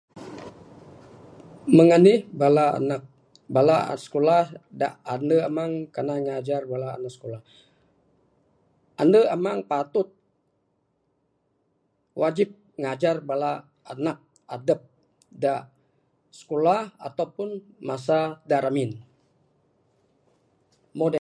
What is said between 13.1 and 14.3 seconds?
bala anak